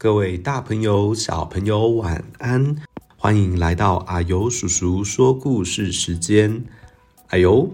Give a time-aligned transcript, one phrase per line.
[0.00, 2.76] 各位大朋友、小朋友，晚安！
[3.16, 6.64] 欢迎来到阿尤叔叔说故事时间。
[7.30, 7.68] 阿尤，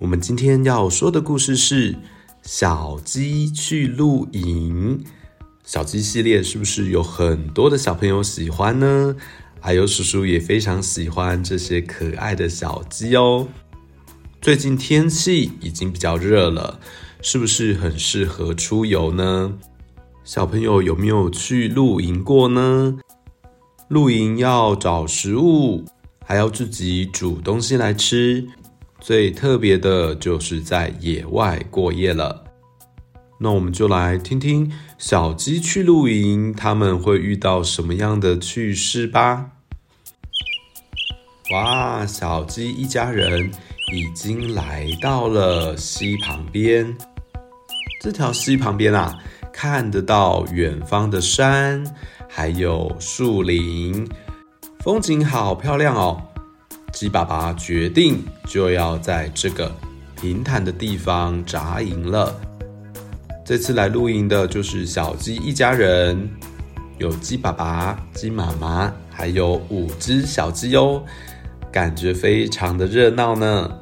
[0.00, 1.92] 我们今天要说的故事是
[2.42, 4.98] 《小鸡去露营》。
[5.62, 9.14] 小鸡系列是不是有很多的小朋友喜欢呢？
[9.60, 13.46] 阿尤叔叔也非常喜欢这些可爱的小鸡哦。
[14.40, 16.80] 最近天气已经比较热了，
[17.20, 19.56] 是不是很适合出游呢？
[20.24, 22.96] 小朋友有没有去露营过呢？
[23.88, 25.84] 露营要找食物，
[26.24, 28.46] 还要自己煮东西来吃。
[29.00, 32.44] 最特别的就是在野外过夜了。
[33.40, 39.50] 那我们就来听听小鸡去露营，他们会遇到什么样的趣事吧。
[41.52, 43.50] 哇，小鸡一家人
[43.92, 46.96] 已经来到了溪旁边。
[48.00, 49.18] 这条溪旁边啊。
[49.52, 51.84] 看得到远方的山，
[52.28, 54.08] 还有树林，
[54.80, 56.20] 风景好漂亮哦。
[56.92, 59.70] 鸡爸爸决定就要在这个
[60.20, 62.34] 平坦的地方扎营了。
[63.44, 66.28] 这次来露营的就是小鸡一家人，
[66.98, 71.02] 有鸡爸爸、鸡妈妈，还有五只小鸡哦，
[71.70, 73.81] 感觉非常的热闹呢。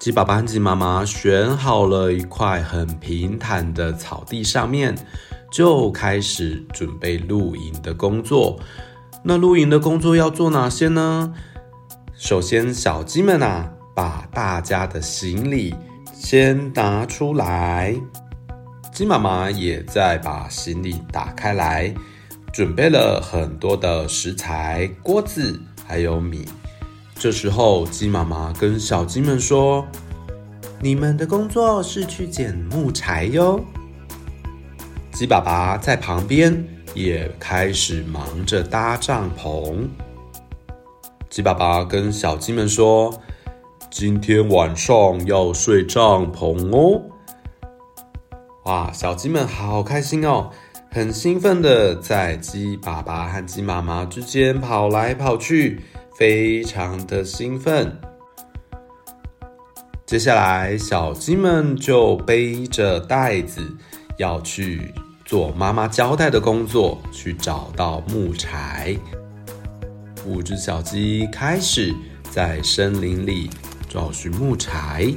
[0.00, 4.96] 鸡爸爸和鸡妈妈选好了一块很平坦的草地上面，
[5.52, 8.58] 就开始准备露营的工作。
[9.22, 11.34] 那露营的工作要做哪些呢？
[12.14, 15.74] 首先，小鸡们啊，把大家的行李
[16.14, 17.94] 先拿出来。
[18.94, 21.94] 鸡妈妈也在把行李打开来，
[22.50, 26.46] 准备了很多的食材、锅子还有米。
[27.20, 29.86] 这时候，鸡妈妈跟小鸡们说
[30.80, 33.62] ：“你们的工作是去捡木柴哟。”
[35.12, 36.64] 鸡爸爸在旁边
[36.94, 39.86] 也开始忙着搭帐篷。
[41.28, 43.12] 鸡爸爸跟小鸡们说
[43.92, 47.02] ：“今天晚上要睡帐篷哦。”
[48.64, 50.48] 哇，小鸡们好开心哦，
[50.90, 55.82] 很兴奋的在鸡爸爸和鸡妈妈之间跑来跑去。
[56.20, 57.98] 非常的兴奋。
[60.04, 63.62] 接下来，小鸡们就背着袋子，
[64.18, 64.92] 要去
[65.24, 68.94] 做妈妈交代的工作，去找到木柴。
[70.26, 71.94] 五只小鸡开始
[72.30, 73.48] 在森林里
[73.88, 75.10] 找寻木柴。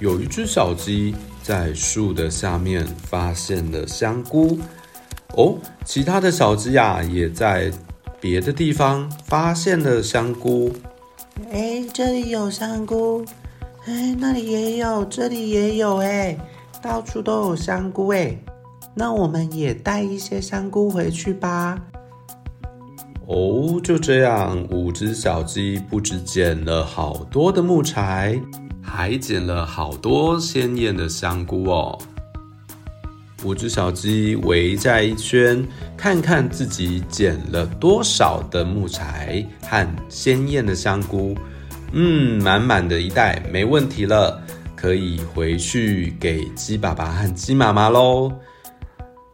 [0.00, 4.58] 有一只小鸡在树的下面发现了香菇。
[5.34, 5.56] 哦，
[5.86, 7.72] 其他的小鸡呀，也在。
[8.20, 10.72] 别的地方发现了香菇，
[11.52, 13.24] 哎，这里有香菇，
[13.86, 16.36] 哎，那里也有，这里也有，哎，
[16.82, 18.36] 到处都有香菇，哎，
[18.92, 21.80] 那我们也带一些香菇回去吧。
[23.26, 28.40] 哦，就这样，五只小鸡不止捡了好多的木柴，
[28.82, 31.96] 还捡了好多鲜艳的香菇哦。
[33.44, 35.64] 五只小鸡围在一圈，
[35.96, 41.36] 看看自己捡了多少的木材和鲜艳的香菇。
[41.92, 44.42] 嗯，满满的一袋，没问题了，
[44.74, 48.32] 可以回去给鸡爸爸和鸡妈妈喽。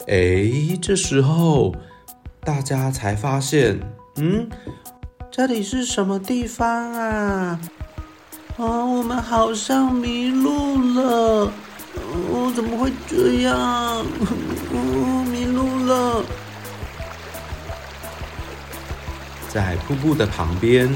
[0.06, 1.75] 哎，这时候
[2.41, 3.81] 大家才发现，
[4.16, 4.47] 嗯，
[5.31, 7.59] 这里是什么地方啊？
[8.56, 11.50] 哦，我们好像迷路了。
[11.97, 13.55] 哦，怎么会这样？
[13.56, 16.25] 哦，迷路了。
[19.49, 20.88] 在瀑布的旁边，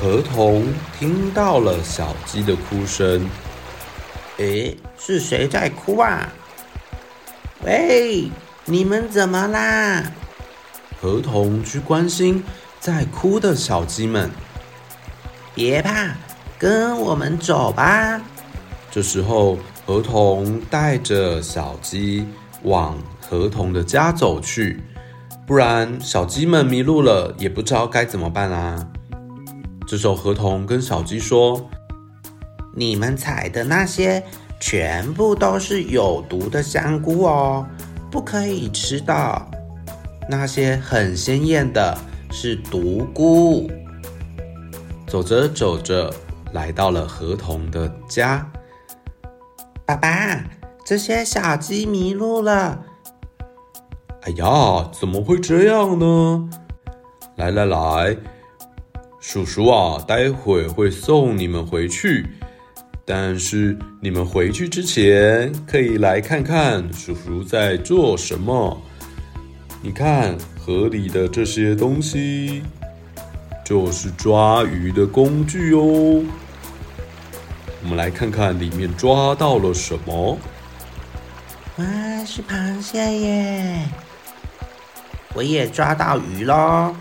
[0.00, 0.66] 河童
[0.98, 3.28] 听到了小鸡的哭声。
[4.38, 6.28] 诶，是谁在哭啊？
[7.62, 8.30] 喂，
[8.64, 10.02] 你们怎么啦？
[11.00, 12.42] 河童去关心
[12.80, 14.30] 在哭的小鸡们。
[15.54, 16.14] 别怕，
[16.58, 18.20] 跟我们走吧。
[18.90, 19.58] 这时候。
[19.88, 22.22] 河童带着小鸡
[22.64, 22.94] 往
[23.26, 24.82] 河童的家走去，
[25.46, 28.86] 不然小鸡们迷路了，也不知道该怎么办啊。
[29.86, 31.66] 这时候，河童跟小鸡说
[32.76, 34.22] ：“你们采的那些
[34.60, 37.66] 全部都是有毒的香菇哦，
[38.10, 39.48] 不可以吃的。
[40.28, 41.96] 那些很鲜艳的
[42.30, 43.70] 是毒菇。”
[45.08, 46.12] 走着走着，
[46.52, 48.46] 来到了河童的家。
[49.88, 50.44] 爸爸，
[50.84, 52.84] 这些小鸡迷路了。
[54.20, 56.50] 哎呀，怎么会这样呢？
[57.36, 58.14] 来来来，
[59.18, 62.28] 叔叔啊，待会会送你们回去。
[63.06, 68.78] 但是你们回去之前，可以来看看叔叔在做什么。
[69.80, 72.62] 你看河里的这些东西，
[73.64, 76.22] 就是抓鱼的工具哦。
[77.82, 80.38] 我们来看看里面抓到了什么。
[81.76, 81.84] 哇，
[82.24, 83.88] 是螃蟹耶！
[85.34, 86.94] 我也抓到鱼喽。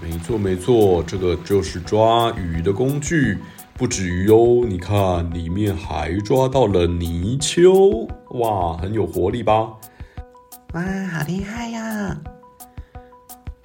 [0.00, 3.38] 没错没错，这个就是抓鱼的工具。
[3.74, 9.68] 不止鱼哦，你看里面还抓到了泥鳅，哇，很有活力吧？
[10.72, 10.82] 哇，
[11.12, 12.16] 好厉害呀！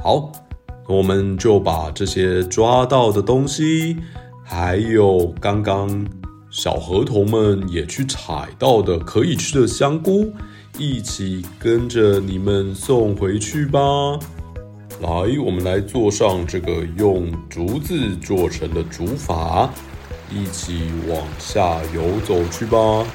[0.03, 0.30] 好，
[0.89, 3.98] 我们就把这些抓到的东西，
[4.44, 6.06] 还有刚刚
[6.51, 10.33] 小河童们也去采到的可以吃的香菇，
[10.77, 13.80] 一起跟着你们送回去吧。
[15.00, 15.09] 来，
[15.39, 19.69] 我们来坐上这个用竹子做成的竹筏。
[20.30, 23.06] 一起往下游走去吧！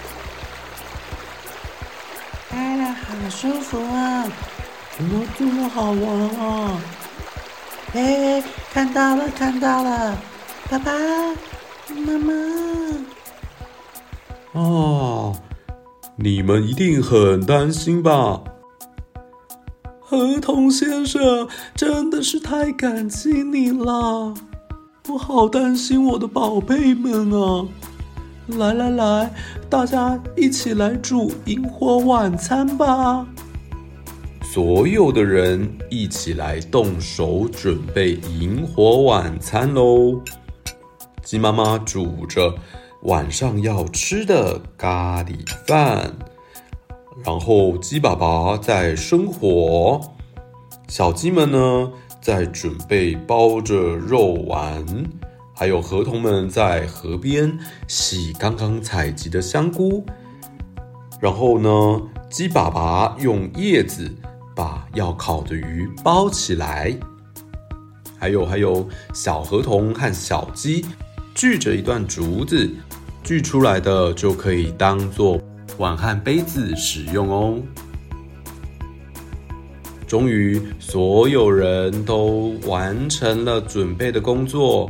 [2.50, 4.26] 哎呀，好舒服啊！
[4.96, 6.80] 怎么这么好玩啊？
[7.92, 8.42] 哎，
[8.72, 10.16] 看到了，看到了，
[10.70, 10.92] 爸爸
[11.94, 12.85] 妈妈！
[14.56, 15.34] 啊，
[16.16, 18.42] 你们一定很担心吧？
[20.00, 24.32] 河童先生，真的是太感激你了。
[25.10, 27.68] 我好担心我的宝贝们啊！
[28.46, 29.34] 来来来，
[29.68, 33.26] 大家一起来煮萤火晚餐吧！
[34.42, 40.18] 所有的人一起来动手准备萤火晚餐喽！
[41.22, 42.54] 鸡妈妈煮着
[43.06, 46.12] 晚上要吃的咖喱饭，
[47.24, 50.00] 然后鸡爸爸在生火，
[50.88, 51.92] 小鸡们呢？
[52.20, 54.84] 在准备包着肉丸，
[55.54, 57.56] 还有河童们在河边
[57.86, 60.04] 洗刚刚采集的香菇。
[61.20, 64.12] 然后呢，鸡爸爸用叶子
[64.56, 66.92] 把要烤的鱼包起来。
[68.18, 70.84] 还有还有，小河童和小鸡
[71.32, 72.68] 锯着一段竹子，
[73.26, 75.36] 锯出来的就可以当做
[75.78, 77.58] 碗和杯子使用哦。
[80.06, 84.88] 终于，所有人都完成了准备的工作，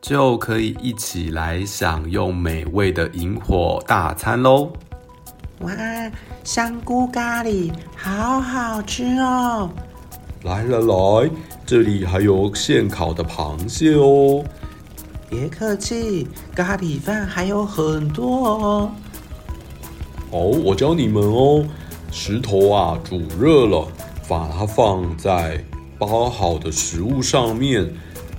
[0.00, 4.70] 就可以一起来享用美味的萤火大餐喽！
[5.62, 5.72] 哇，
[6.44, 9.68] 香菇咖喱好好吃哦！
[10.44, 11.30] 来来来，
[11.66, 14.44] 这里还有现烤的螃蟹哦！
[15.28, 18.90] 别客气，咖喱饭还有很多哦。
[20.30, 21.66] 好，我教你们哦，
[22.10, 23.86] 石头啊，煮热了。
[24.28, 25.64] 把它放在
[25.98, 27.90] 包好的食物上面，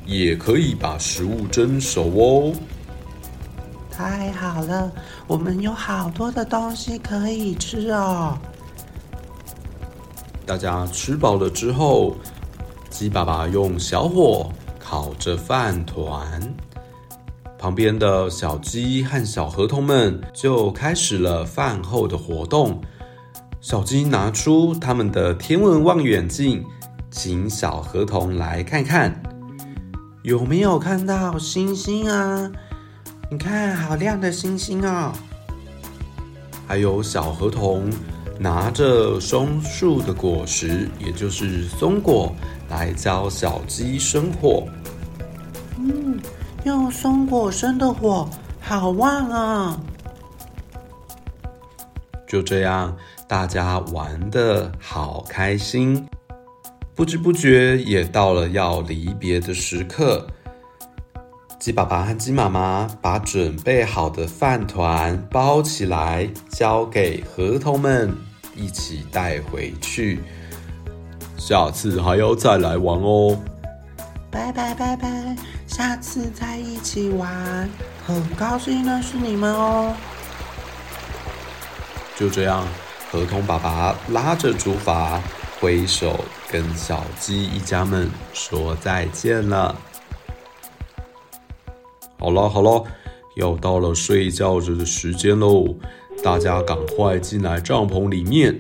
[0.06, 2.54] 也可以把食物蒸熟哦。
[3.90, 4.92] 太好了，
[5.26, 8.38] 我们有好多的东西可以吃哦。
[10.46, 12.16] 大家吃饱了之后，
[12.92, 16.40] 鸡爸爸用小火烤着饭团，
[17.60, 22.80] 旁边的小鸡和小河童们就开始了饭后的活动。
[23.60, 26.64] 小鸡拿出他们的天文望远镜，
[27.12, 29.22] 请小河童来看看，
[30.24, 32.50] 有没有看到星星啊？
[33.30, 35.12] 你看，好亮的星星哦！
[36.66, 37.92] 还有小河童
[38.40, 42.33] 拿着松树的果实，也就是松果，
[42.69, 44.66] 来教小鸡生火。
[46.69, 48.30] 用松果生的火，
[48.61, 49.81] 好旺啊！
[52.28, 52.95] 就这样。
[53.28, 56.07] 大家玩得好开心，
[56.94, 60.28] 不知不觉也到了要离别的时刻。
[61.59, 68.16] 鸡爸爸和鸡妈妈把准备好的饭团包起来，交给河童们
[68.56, 70.19] 一起带回去。
[71.35, 73.40] 下次还要再来玩哦！
[74.31, 75.36] 拜拜拜拜，
[75.68, 77.69] 下次再一起玩，
[78.06, 79.94] 很高兴认识你们哦。
[82.18, 82.66] 就这样。
[83.12, 85.19] 河童爸爸拉着竹筏，
[85.59, 89.76] 挥手跟小鸡一家们说再见了。
[92.19, 92.83] 好了好了，
[93.36, 95.74] 要到了睡觉着的时间喽，
[96.24, 98.59] 大家赶快进来帐篷里面，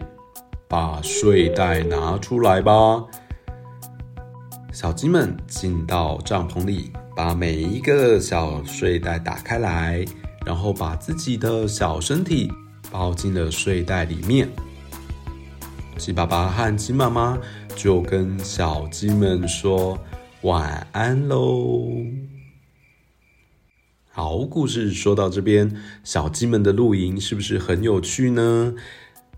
[0.67, 3.03] 把睡袋拿出来吧。
[4.81, 10.05] 小鸡们进到帐篷里，把每一个小睡袋打开来，
[10.45, 12.49] 然后把自己的小身体。
[12.89, 14.47] 包进了睡袋里面，
[15.97, 17.37] 鸡爸爸和鸡妈妈
[17.75, 19.99] 就跟小鸡们说
[20.43, 21.91] 晚安喽。
[24.09, 28.73] 好，故事说到这边，小鸡们的露营是不是很有趣呢？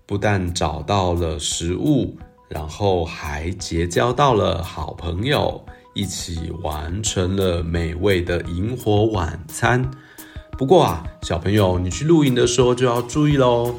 [0.05, 2.15] 不但找到了食物，
[2.53, 5.63] 然后还结交到了好朋友，
[5.95, 9.89] 一起完成了美味的萤火晚餐。
[10.57, 13.73] 不过啊，小朋友，你去露营的时候就要注意喽，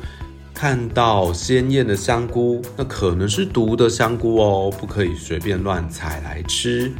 [0.54, 6.90] 看到鲜艳的香菇，那可能是毒的香菇哦，不可以随便乱采来吃。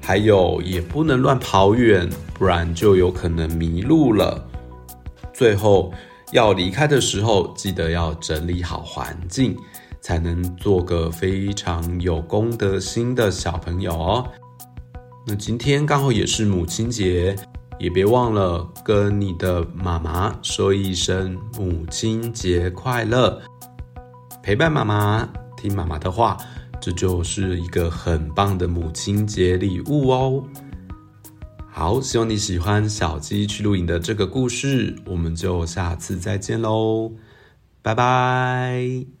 [0.00, 4.48] 还有，也不能乱跑远，不然就有可能迷路了。
[5.34, 5.92] 最后
[6.32, 9.56] 要离开的时候，记得要整理好环境，
[10.06, 14.24] 才能做个非常有公德心的小朋友哦。
[15.26, 17.34] 那今天刚好也是母亲节，
[17.80, 23.42] 也别忘了跟你的妈妈说一声母亲节快乐，
[24.44, 26.36] 陪伴妈妈，听妈妈的话。
[26.80, 30.44] 这就是一个很棒的母亲节礼物哦！
[31.68, 37.10] 好，希望你喜欢小鸡去露营的这个故事，我们就下次再见喽，
[37.82, 39.15] 拜拜。